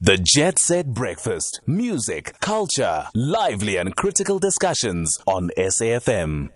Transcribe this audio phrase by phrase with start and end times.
[0.00, 1.60] The Jet Set Breakfast.
[1.66, 6.50] Music, culture, lively and critical discussions on SAFM.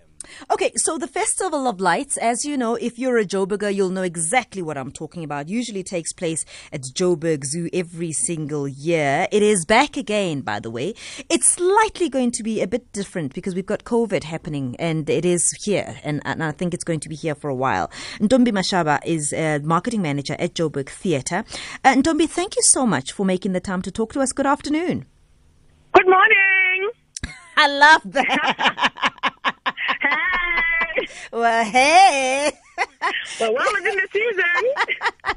[0.51, 4.03] Okay, so the Festival of Lights, as you know, if you're a Joburger, you'll know
[4.03, 5.49] exactly what I'm talking about.
[5.49, 9.27] Usually takes place at Joburg Zoo every single year.
[9.31, 10.95] It is back again, by the way.
[11.29, 15.25] It's slightly going to be a bit different because we've got COVID happening and it
[15.25, 17.89] is here, and, and I think it's going to be here for a while.
[18.19, 21.43] Ntombi Mashaba is a marketing manager at Joburg Theatre.
[21.83, 24.31] Uh, Ntombi, thank you so much for making the time to talk to us.
[24.31, 25.05] Good afternoon.
[25.93, 26.89] Good morning.
[27.57, 28.93] I love that.
[31.43, 31.43] Hey.
[31.43, 32.51] well, hey.
[33.39, 35.35] Well, well within the season.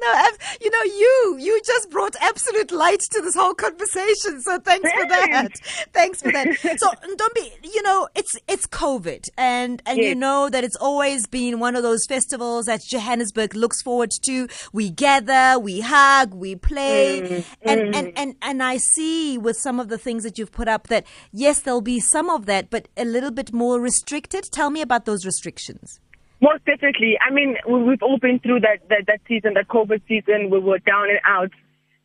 [0.00, 4.40] No, I've, you know, you you just brought absolute light to this whole conversation.
[4.40, 5.48] So thanks for that.
[5.92, 6.58] Thanks for that.
[6.78, 11.26] So don't be, you know, it's it's COVID, and and you know that it's always
[11.26, 14.48] been one of those festivals that Johannesburg looks forward to.
[14.72, 18.12] We gather, we hug, we play, mm, and and mm.
[18.16, 21.60] and and I see with some of the things that you've put up that yes,
[21.60, 24.44] there'll be some of that, but a little bit more restricted.
[24.50, 26.00] Tell me about those restrictions.
[26.40, 27.16] Most definitely.
[27.24, 30.50] I mean, we- we've all been through that, that, that season, that COVID season.
[30.50, 31.52] We were down and out.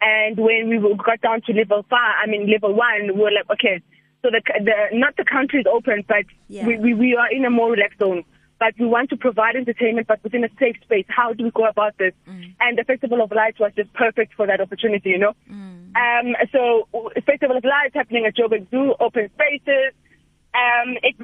[0.01, 3.49] And when we got down to level five, I mean, level one, we were like,
[3.53, 3.81] okay,
[4.21, 6.67] so the, the not the country is open, but Yeah.
[6.67, 8.23] we, we, we are in a more relaxed zone.
[8.59, 11.05] But we want to provide entertainment, but within a safe space.
[11.09, 12.13] How do we go about this?
[12.59, 15.33] And the Festival of Lights was just perfect for that opportunity, you know?
[15.95, 16.87] Um, so,
[17.23, 19.93] Festival of Lights happening at Joburg Zoo, open spaces.
[20.55, 21.15] Um, it,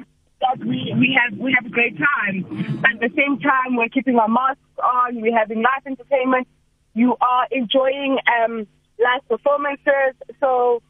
[0.60, 2.78] we, we have we have a great time.
[2.82, 5.20] But at the same time, we're keeping our masks on.
[5.20, 6.46] We're having live entertainment.
[6.94, 8.66] You are enjoying um,
[8.98, 10.14] live performances.
[10.40, 10.82] So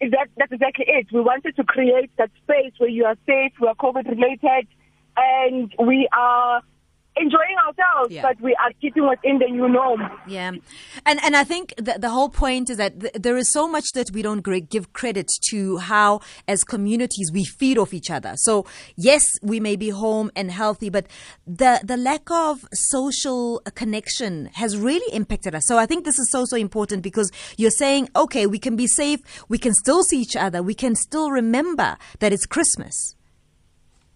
[0.00, 1.06] that that's exactly it.
[1.12, 4.66] We wanted to create that space where you are safe, we are COVID related,
[5.16, 6.62] and we are
[7.20, 8.22] enjoying ourselves, Yeah.
[8.22, 10.00] but we are keeping within the new norm.
[10.26, 10.52] Yeah,
[11.08, 13.92] and and I think the, the whole point is that th- there is so much
[13.92, 18.32] that we don't give credit to how, as communities, we feed off each other.
[18.36, 21.06] So yes, we may be home and healthy, but
[21.46, 25.66] the the lack of social connection has really impacted us.
[25.66, 28.86] So I think this is so so important because you're saying, okay, we can be
[28.86, 33.14] safe, we can still see each other, we can still remember that it's Christmas.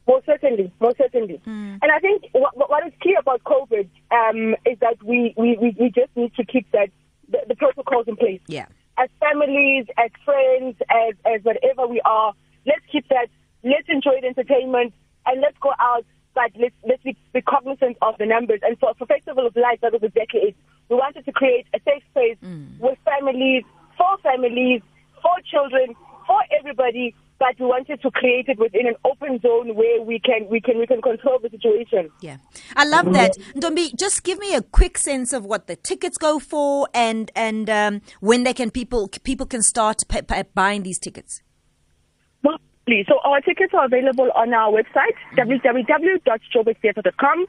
[0.07, 1.41] Most certainly, most certainly.
[1.47, 5.91] And I think what, what is key about COVID um, is that we, we, we
[5.91, 6.91] just need to keep that
[7.29, 8.41] the, the protocols in place.
[8.47, 8.67] Yeah.
[8.99, 12.33] As families, as friends, as as whatever we are,
[12.67, 13.29] let's keep that.
[13.65, 14.93] Let's enjoy the entertainment
[15.27, 16.05] and let's go out.
[16.35, 18.61] But let's let's be, be cognizant of the numbers.
[18.63, 20.57] And for for Festival of Lights, that was exactly it.
[20.89, 22.37] We wanted to create a safe space
[22.79, 23.65] with families,
[23.97, 24.83] for families,
[25.23, 25.95] for children,
[26.35, 27.15] for everybody.
[27.39, 30.79] But we wanted to create it within an open zone where we can we can
[30.79, 32.09] we can control the situation.
[32.21, 32.37] Yeah,
[32.77, 33.33] I love that.
[33.57, 37.69] Ntombi, just give me a quick sense of what the tickets go for and and
[37.69, 41.43] um, when they can people people can start p- p- buying these tickets.
[42.45, 43.05] Well, please.
[43.09, 47.47] So our tickets are available on our website, www.joburgtheatre.com.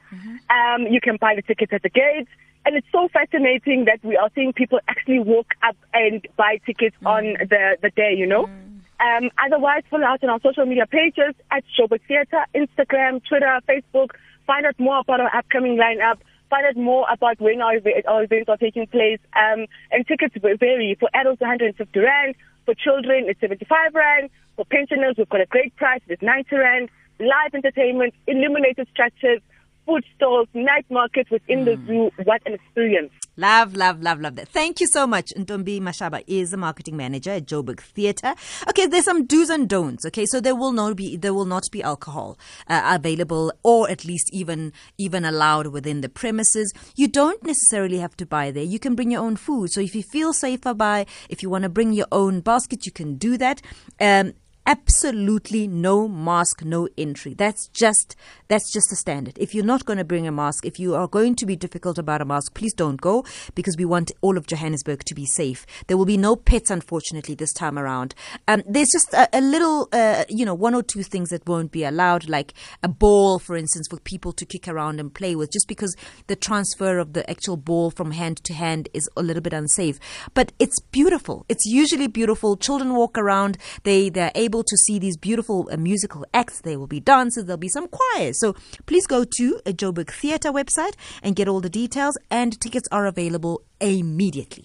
[0.50, 2.28] Um, you can buy the tickets at the gates.
[2.66, 6.96] And it's so fascinating that we are seeing people actually walk up and buy tickets
[7.06, 8.50] on the, the day, you know.
[8.98, 14.10] Um, otherwise, follow us on our social media pages at Showbiz Theatre, Instagram, Twitter, Facebook.
[14.46, 16.18] Find out more about our upcoming lineup.
[16.48, 17.74] Find out more about when our,
[18.06, 19.18] our events are taking place.
[19.34, 20.96] Um, and tickets vary.
[20.98, 22.34] For adults, 150 rand.
[22.64, 24.30] For children, it's 75 rand.
[24.56, 26.00] For pensioners, we've got a great price.
[26.08, 26.88] It's 90 rand.
[27.18, 29.40] Live entertainment, illuminated structures,
[29.86, 32.10] food stalls, night markets within the zoo.
[32.24, 33.12] What an experience.
[33.38, 34.48] Love, love, love, love that.
[34.48, 35.32] Thank you so much.
[35.36, 38.34] Ntombi Mashaba is the marketing manager at Joburg Theatre.
[38.68, 40.06] Okay, there's some do's and don'ts.
[40.06, 42.38] Okay, so there will not be there will not be alcohol
[42.68, 46.72] uh, available, or at least even even allowed within the premises.
[46.96, 48.64] You don't necessarily have to buy there.
[48.64, 49.70] You can bring your own food.
[49.70, 52.92] So if you feel safer by, if you want to bring your own basket, you
[52.92, 53.60] can do that.
[54.00, 54.32] Um,
[54.66, 57.34] absolutely no mask no entry.
[57.34, 58.16] That's just
[58.48, 59.38] that's just a standard.
[59.38, 61.98] If you're not going to bring a mask if you are going to be difficult
[61.98, 65.66] about a mask please don't go because we want all of johannesburg to be safe.
[65.86, 68.14] There will be no pets unfortunately this time around.
[68.48, 71.70] Um, there's just a, a little uh, you know one or two things that won't
[71.70, 72.52] be allowed like
[72.82, 75.96] a ball for instance for people to kick around and play with just because
[76.26, 79.98] the transfer of the actual ball from hand to hand is a little bit unsafe.
[80.34, 81.44] But it's beautiful.
[81.48, 82.56] It's usually beautiful.
[82.56, 83.58] Children walk around.
[83.84, 86.62] They they're able to see these beautiful uh, musical acts.
[86.62, 88.40] There will be dances there'll be some choirs.
[88.40, 88.54] So
[88.86, 93.06] please go to a joburg theatre website and get all the details and tickets are
[93.06, 94.64] available immediately